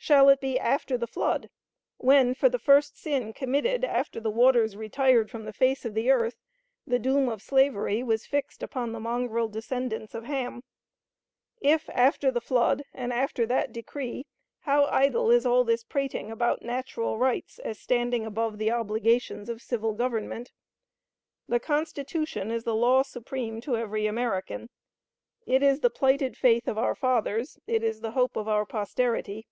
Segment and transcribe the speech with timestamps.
[0.00, 1.50] Shall it be after the flood,
[1.98, 6.10] when, for the first sin committed after the waters retired from the face of the
[6.10, 6.40] earth,
[6.86, 10.62] the doom of slavery was fixed upon the mongrel descendants of Ham?
[11.60, 14.24] If after the flood, and after that decree,
[14.60, 19.60] how idle is all this prating about natural rights as standing above the obligations of
[19.60, 20.52] civil government!
[21.48, 24.70] The Constitution is the law supreme to every American.
[25.44, 29.48] It is the plighted faith of our fathers; it is the hope of our posterity.